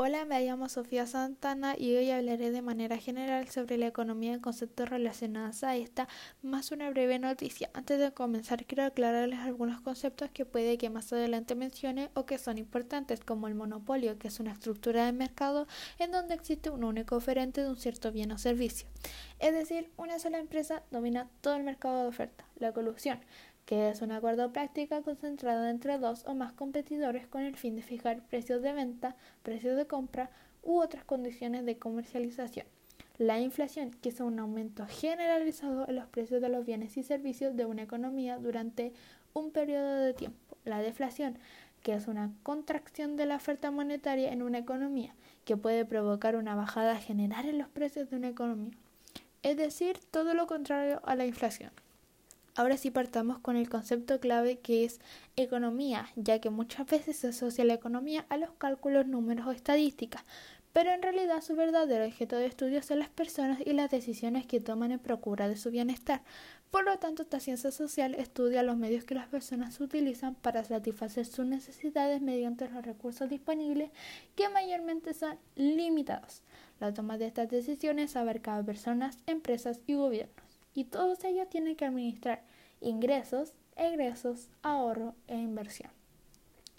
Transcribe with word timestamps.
Hola, 0.00 0.24
me 0.24 0.40
llamo 0.44 0.68
Sofía 0.68 1.08
Santana 1.08 1.74
y 1.76 1.96
hoy 1.96 2.12
hablaré 2.12 2.52
de 2.52 2.62
manera 2.62 2.98
general 2.98 3.48
sobre 3.48 3.78
la 3.78 3.88
economía 3.88 4.32
en 4.32 4.38
conceptos 4.38 4.88
relacionados 4.88 5.64
a 5.64 5.74
esta, 5.74 6.06
más 6.40 6.70
una 6.70 6.88
breve 6.90 7.18
noticia. 7.18 7.68
Antes 7.74 7.98
de 7.98 8.12
comenzar, 8.12 8.64
quiero 8.64 8.84
aclararles 8.84 9.40
algunos 9.40 9.80
conceptos 9.80 10.30
que 10.30 10.46
puede 10.46 10.78
que 10.78 10.88
más 10.88 11.12
adelante 11.12 11.56
mencione 11.56 12.10
o 12.14 12.26
que 12.26 12.38
son 12.38 12.58
importantes, 12.58 13.18
como 13.18 13.48
el 13.48 13.56
monopolio, 13.56 14.16
que 14.20 14.28
es 14.28 14.38
una 14.38 14.52
estructura 14.52 15.04
de 15.04 15.10
mercado 15.10 15.66
en 15.98 16.12
donde 16.12 16.34
existe 16.34 16.70
un 16.70 16.84
único 16.84 17.16
oferente 17.16 17.62
de 17.62 17.68
un 17.68 17.76
cierto 17.76 18.12
bien 18.12 18.30
o 18.30 18.38
servicio. 18.38 18.86
Es 19.40 19.52
decir, 19.52 19.90
una 19.96 20.20
sola 20.20 20.38
empresa 20.38 20.84
domina 20.92 21.28
todo 21.40 21.56
el 21.56 21.64
mercado 21.64 22.02
de 22.02 22.06
oferta. 22.06 22.44
La 22.60 22.72
colusión, 22.72 23.18
que 23.68 23.90
es 23.90 24.00
un 24.00 24.12
acuerdo 24.12 24.50
práctico 24.50 25.02
concentrado 25.02 25.68
entre 25.68 25.98
dos 25.98 26.24
o 26.26 26.34
más 26.34 26.54
competidores 26.54 27.26
con 27.26 27.42
el 27.42 27.54
fin 27.54 27.76
de 27.76 27.82
fijar 27.82 28.22
precios 28.22 28.62
de 28.62 28.72
venta, 28.72 29.14
precios 29.42 29.76
de 29.76 29.86
compra 29.86 30.30
u 30.62 30.80
otras 30.80 31.04
condiciones 31.04 31.66
de 31.66 31.76
comercialización. 31.76 32.64
La 33.18 33.40
inflación, 33.40 33.90
que 33.90 34.08
es 34.08 34.20
un 34.20 34.38
aumento 34.38 34.86
generalizado 34.88 35.86
en 35.86 35.96
los 35.96 36.06
precios 36.06 36.40
de 36.40 36.48
los 36.48 36.64
bienes 36.64 36.96
y 36.96 37.02
servicios 37.02 37.56
de 37.56 37.66
una 37.66 37.82
economía 37.82 38.38
durante 38.38 38.94
un 39.34 39.50
periodo 39.50 39.96
de 39.96 40.14
tiempo. 40.14 40.56
La 40.64 40.80
deflación, 40.80 41.36
que 41.82 41.92
es 41.92 42.08
una 42.08 42.32
contracción 42.42 43.16
de 43.16 43.26
la 43.26 43.36
oferta 43.36 43.70
monetaria 43.70 44.32
en 44.32 44.40
una 44.40 44.56
economía, 44.56 45.14
que 45.44 45.58
puede 45.58 45.84
provocar 45.84 46.36
una 46.36 46.54
bajada 46.54 46.96
general 46.96 47.46
en 47.46 47.58
los 47.58 47.68
precios 47.68 48.08
de 48.08 48.16
una 48.16 48.28
economía. 48.28 48.78
Es 49.42 49.58
decir, 49.58 49.98
todo 50.10 50.32
lo 50.32 50.46
contrario 50.46 51.02
a 51.04 51.14
la 51.16 51.26
inflación. 51.26 51.70
Ahora 52.58 52.76
sí 52.76 52.90
partamos 52.90 53.38
con 53.38 53.54
el 53.54 53.68
concepto 53.68 54.18
clave 54.18 54.58
que 54.58 54.84
es 54.84 54.98
economía, 55.36 56.08
ya 56.16 56.40
que 56.40 56.50
muchas 56.50 56.88
veces 56.88 57.16
se 57.16 57.28
asocia 57.28 57.64
la 57.64 57.74
economía 57.74 58.26
a 58.30 58.36
los 58.36 58.50
cálculos, 58.50 59.06
números 59.06 59.46
o 59.46 59.52
estadísticas, 59.52 60.24
pero 60.72 60.90
en 60.90 61.00
realidad 61.00 61.40
su 61.40 61.54
verdadero 61.54 62.04
objeto 62.04 62.34
de 62.34 62.46
estudio 62.46 62.82
son 62.82 62.98
las 62.98 63.10
personas 63.10 63.60
y 63.64 63.74
las 63.74 63.92
decisiones 63.92 64.44
que 64.44 64.58
toman 64.58 64.90
en 64.90 64.98
procura 64.98 65.46
de 65.48 65.56
su 65.56 65.70
bienestar. 65.70 66.22
Por 66.72 66.84
lo 66.84 66.98
tanto, 66.98 67.22
esta 67.22 67.38
ciencia 67.38 67.70
social 67.70 68.16
estudia 68.16 68.64
los 68.64 68.76
medios 68.76 69.04
que 69.04 69.14
las 69.14 69.28
personas 69.28 69.80
utilizan 69.80 70.34
para 70.34 70.64
satisfacer 70.64 71.26
sus 71.26 71.46
necesidades 71.46 72.20
mediante 72.20 72.68
los 72.68 72.84
recursos 72.84 73.30
disponibles 73.30 73.92
que 74.34 74.48
mayormente 74.48 75.14
son 75.14 75.38
limitados. 75.54 76.42
La 76.80 76.92
toma 76.92 77.18
de 77.18 77.28
estas 77.28 77.48
decisiones 77.48 78.16
abarca 78.16 78.56
a 78.56 78.64
personas, 78.64 79.16
empresas 79.28 79.78
y 79.86 79.94
gobiernos 79.94 80.47
y 80.78 80.84
todos 80.84 81.24
ellos 81.24 81.48
tienen 81.50 81.74
que 81.74 81.86
administrar 81.86 82.40
ingresos, 82.80 83.52
egresos, 83.74 84.46
ahorro 84.62 85.16
e 85.26 85.34
inversión. 85.34 85.90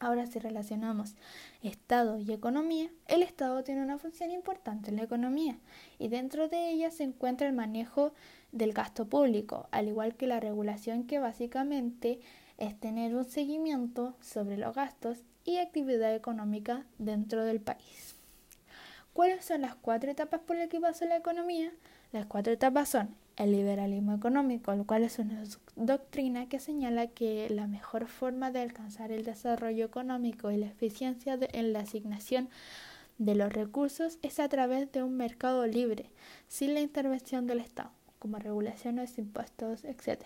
Ahora 0.00 0.26
si 0.26 0.40
relacionamos 0.40 1.14
Estado 1.62 2.18
y 2.18 2.32
economía, 2.32 2.90
el 3.06 3.22
Estado 3.22 3.62
tiene 3.62 3.82
una 3.82 3.98
función 3.98 4.32
importante 4.32 4.90
en 4.90 4.96
la 4.96 5.04
economía 5.04 5.56
y 6.00 6.08
dentro 6.08 6.48
de 6.48 6.70
ella 6.70 6.90
se 6.90 7.04
encuentra 7.04 7.46
el 7.46 7.52
manejo 7.52 8.12
del 8.50 8.72
gasto 8.72 9.06
público, 9.06 9.68
al 9.70 9.86
igual 9.86 10.16
que 10.16 10.26
la 10.26 10.40
regulación 10.40 11.04
que 11.04 11.20
básicamente 11.20 12.18
es 12.58 12.76
tener 12.80 13.14
un 13.14 13.24
seguimiento 13.24 14.16
sobre 14.20 14.56
los 14.56 14.74
gastos 14.74 15.18
y 15.44 15.58
actividad 15.58 16.12
económica 16.16 16.84
dentro 16.98 17.44
del 17.44 17.60
país. 17.60 18.16
¿Cuáles 19.12 19.44
son 19.44 19.60
las 19.60 19.76
cuatro 19.76 20.10
etapas 20.10 20.40
por 20.40 20.56
las 20.56 20.68
que 20.68 20.80
pasa 20.80 21.06
la 21.06 21.16
economía? 21.16 21.70
Las 22.10 22.26
cuatro 22.26 22.52
etapas 22.52 22.88
son 22.88 23.14
el 23.36 23.52
liberalismo 23.52 24.14
económico, 24.14 24.74
lo 24.74 24.86
cual 24.86 25.02
es 25.02 25.18
una 25.18 25.42
doctrina 25.76 26.48
que 26.48 26.60
señala 26.60 27.08
que 27.08 27.48
la 27.50 27.66
mejor 27.66 28.06
forma 28.06 28.50
de 28.50 28.60
alcanzar 28.60 29.10
el 29.10 29.24
desarrollo 29.24 29.84
económico 29.84 30.50
y 30.50 30.56
la 30.56 30.66
eficiencia 30.66 31.38
en 31.52 31.72
la 31.72 31.80
asignación 31.80 32.48
de 33.18 33.34
los 33.34 33.52
recursos 33.52 34.18
es 34.22 34.38
a 34.38 34.48
través 34.48 34.90
de 34.92 35.02
un 35.02 35.16
mercado 35.16 35.66
libre, 35.66 36.10
sin 36.48 36.74
la 36.74 36.80
intervención 36.80 37.46
del 37.46 37.60
Estado, 37.60 37.90
como 38.18 38.38
regulaciones, 38.38 39.18
impuestos, 39.18 39.84
etc. 39.84 40.22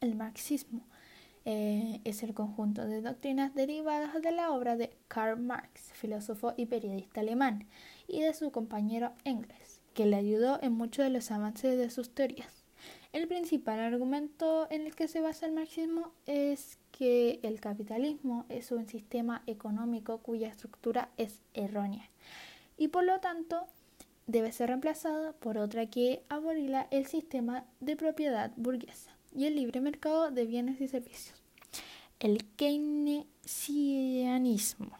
El 0.00 0.16
marxismo 0.16 0.82
eh, 1.44 2.00
es 2.04 2.22
el 2.22 2.34
conjunto 2.34 2.84
de 2.84 3.00
doctrinas 3.00 3.54
derivadas 3.54 4.20
de 4.22 4.32
la 4.32 4.50
obra 4.50 4.76
de 4.76 4.96
Karl 5.06 5.40
Marx, 5.40 5.92
filósofo 5.92 6.54
y 6.56 6.66
periodista 6.66 7.20
alemán, 7.20 7.66
y 8.08 8.20
de 8.22 8.34
su 8.34 8.50
compañero 8.50 9.12
Engels 9.24 9.67
que 9.94 10.06
le 10.06 10.16
ayudó 10.16 10.58
en 10.62 10.72
muchos 10.72 11.04
de 11.04 11.10
los 11.10 11.30
avances 11.30 11.76
de 11.76 11.90
sus 11.90 12.14
teorías. 12.14 12.64
El 13.12 13.26
principal 13.26 13.80
argumento 13.80 14.68
en 14.70 14.86
el 14.86 14.94
que 14.94 15.08
se 15.08 15.20
basa 15.20 15.46
el 15.46 15.52
marxismo 15.52 16.12
es 16.26 16.78
que 16.92 17.40
el 17.42 17.60
capitalismo 17.60 18.46
es 18.48 18.70
un 18.70 18.86
sistema 18.86 19.42
económico 19.46 20.18
cuya 20.18 20.48
estructura 20.48 21.08
es 21.16 21.40
errónea 21.54 22.08
y 22.76 22.88
por 22.88 23.04
lo 23.04 23.18
tanto 23.20 23.66
debe 24.26 24.52
ser 24.52 24.68
reemplazado 24.68 25.32
por 25.36 25.56
otra 25.56 25.86
que 25.86 26.22
aborila 26.28 26.86
el 26.90 27.06
sistema 27.06 27.64
de 27.80 27.96
propiedad 27.96 28.52
burguesa 28.56 29.10
y 29.34 29.46
el 29.46 29.56
libre 29.56 29.80
mercado 29.80 30.30
de 30.30 30.44
bienes 30.44 30.78
y 30.80 30.88
servicios. 30.88 31.42
El 32.20 32.44
keynesianismo, 32.56 34.90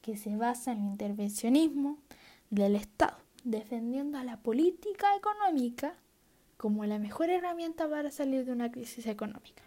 que 0.00 0.16
se 0.16 0.36
basa 0.36 0.72
en 0.72 0.78
el 0.78 0.92
intervencionismo 0.92 1.98
del 2.50 2.76
Estado 2.76 3.27
defendiendo 3.50 4.18
a 4.18 4.24
la 4.24 4.36
política 4.38 5.06
económica 5.16 5.94
como 6.56 6.84
la 6.84 6.98
mejor 6.98 7.30
herramienta 7.30 7.88
para 7.88 8.10
salir 8.10 8.44
de 8.44 8.52
una 8.52 8.70
crisis 8.70 9.06
económica. 9.06 9.62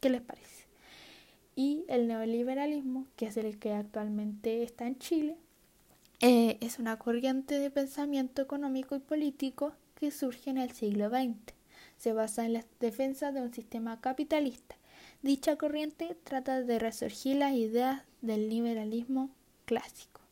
¿Qué 0.00 0.10
les 0.10 0.20
parece? 0.20 0.66
Y 1.54 1.84
el 1.88 2.08
neoliberalismo, 2.08 3.06
que 3.16 3.26
es 3.26 3.36
el 3.38 3.58
que 3.58 3.72
actualmente 3.72 4.62
está 4.62 4.86
en 4.86 4.98
Chile, 4.98 5.38
eh, 6.20 6.58
es 6.60 6.78
una 6.78 6.98
corriente 6.98 7.58
de 7.58 7.70
pensamiento 7.70 8.42
económico 8.42 8.96
y 8.96 8.98
político 8.98 9.72
que 9.94 10.10
surge 10.10 10.50
en 10.50 10.58
el 10.58 10.72
siglo 10.72 11.08
XX. 11.08 11.54
Se 11.96 12.12
basa 12.12 12.44
en 12.44 12.52
la 12.52 12.64
defensa 12.80 13.32
de 13.32 13.40
un 13.40 13.54
sistema 13.54 14.00
capitalista. 14.00 14.76
Dicha 15.22 15.56
corriente 15.56 16.16
trata 16.24 16.62
de 16.62 16.78
resurgir 16.78 17.36
las 17.36 17.54
ideas 17.54 18.02
del 18.20 18.50
liberalismo 18.50 19.30
clásico. 19.64 20.25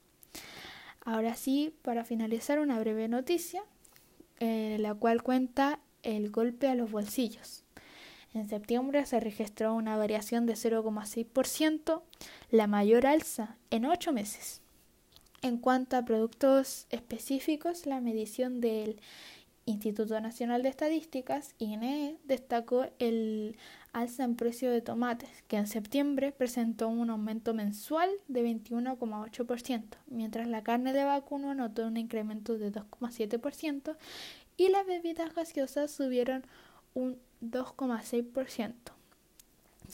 Ahora 1.05 1.37
sí, 1.37 1.75
para 1.83 2.05
finalizar, 2.05 2.59
una 2.59 2.79
breve 2.79 3.09
noticia, 3.09 3.63
eh, 4.41 4.79
la 4.81 4.95
cual 4.95 5.23
cuenta 5.23 5.81
el 6.03 6.31
golpe 6.31 6.69
a 6.69 6.75
los 6.75 6.91
bolsillos. 6.91 7.65
En 8.33 8.49
septiembre 8.49 9.07
se 9.07 9.21
registró 9.21 9.75
una 9.75 9.97
variación 9.97 10.45
de 10.47 10.55
0,6%, 10.55 12.03
la 12.51 12.67
mayor 12.67 13.07
alza 13.07 13.57
en 13.71 13.85
ocho 13.85 14.13
meses. 14.13 14.61
En 15.43 15.59
cuanto 15.59 15.97
a 15.97 16.05
productos 16.05 16.87
específicos, 16.91 17.87
la 17.87 18.01
medición 18.01 18.61
del 18.61 18.99
Instituto 19.67 20.21
Nacional 20.21 20.63
de 20.63 20.69
Estadísticas, 20.69 21.55
INE, 21.59 22.19
destacó 22.25 22.87
el 22.99 23.57
alza 23.93 24.25
en 24.25 24.37
precio 24.37 24.71
de 24.71 24.83
tomates, 24.83 25.31
que 25.49 25.57
en 25.57 25.67
septiembre 25.67 26.33
presentó 26.33 26.89
un 26.89 27.11
aumento 27.11 27.55
mensual 27.55 28.11
de 28.29 28.45
21,8%, 28.45 29.85
mientras 30.09 30.49
la 30.49 30.63
carne 30.63 30.93
de 30.93 31.05
vacuno 31.05 31.51
anotó 31.51 31.87
un 31.87 31.97
incremento 31.97 32.59
de 32.59 32.73
2,7% 32.73 33.97
y 34.57 34.69
las 34.69 34.87
bebidas 34.87 35.35
gaseosas 35.35 35.91
subieron 35.91 36.45
un 36.95 37.19
2,6%. 37.41 38.73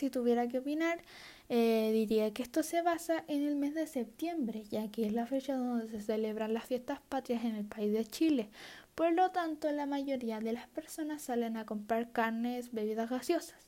Si 0.00 0.08
tuviera 0.08 0.48
que 0.48 0.60
opinar, 0.60 1.02
eh, 1.50 1.90
diría 1.92 2.32
que 2.32 2.42
esto 2.42 2.62
se 2.62 2.80
basa 2.80 3.22
en 3.28 3.46
el 3.46 3.54
mes 3.54 3.74
de 3.74 3.86
septiembre, 3.86 4.64
ya 4.70 4.90
que 4.90 5.04
es 5.04 5.12
la 5.12 5.26
fecha 5.26 5.56
donde 5.56 5.88
se 5.90 6.00
celebran 6.00 6.54
las 6.54 6.64
fiestas 6.64 7.00
patrias 7.10 7.44
en 7.44 7.54
el 7.54 7.66
país 7.66 7.92
de 7.92 8.06
Chile. 8.06 8.48
Por 8.94 9.12
lo 9.12 9.30
tanto, 9.30 9.70
la 9.70 9.84
mayoría 9.84 10.40
de 10.40 10.54
las 10.54 10.68
personas 10.68 11.20
salen 11.20 11.58
a 11.58 11.66
comprar 11.66 12.12
carnes, 12.12 12.72
bebidas 12.72 13.10
gaseosas. 13.10 13.60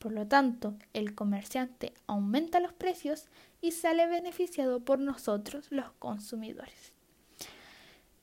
Por 0.00 0.10
lo 0.10 0.26
tanto, 0.26 0.74
el 0.92 1.14
comerciante 1.14 1.92
aumenta 2.08 2.58
los 2.58 2.72
precios 2.72 3.28
y 3.60 3.70
sale 3.70 4.08
beneficiado 4.08 4.80
por 4.80 4.98
nosotros, 4.98 5.68
los 5.70 5.92
consumidores. 6.00 6.90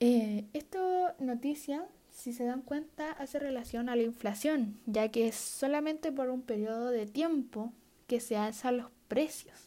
Eh, 0.02 0.44
esta 0.52 1.16
noticia, 1.20 1.86
si 2.22 2.34
se 2.34 2.44
dan 2.44 2.62
cuenta, 2.62 3.12
hace 3.14 3.40
relación 3.40 3.90
a 3.90 3.96
la 3.96 4.04
inflación, 4.04 4.80
ya 4.86 5.10
que 5.10 5.28
es 5.28 5.36
solamente 5.36 6.12
por 6.12 6.30
un 6.30 6.44
periodo 6.44 6.92
de 6.92 7.08
tiempo 7.08 7.74
que 8.06 8.20
se 8.20 8.38
alzan 8.38 8.78
los 8.78 8.92
precios. 9.08 9.58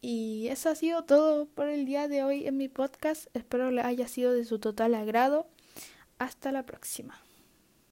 Y 0.00 0.46
eso 0.48 0.70
ha 0.70 0.76
sido 0.76 1.02
todo 1.02 1.46
por 1.46 1.68
el 1.68 1.84
día 1.84 2.06
de 2.06 2.22
hoy 2.22 2.46
en 2.46 2.56
mi 2.56 2.68
podcast. 2.68 3.26
Espero 3.34 3.72
le 3.72 3.82
haya 3.82 4.06
sido 4.06 4.32
de 4.32 4.44
su 4.44 4.60
total 4.60 4.94
agrado. 4.94 5.48
Hasta 6.18 6.52
la 6.52 6.64
próxima. 6.64 7.20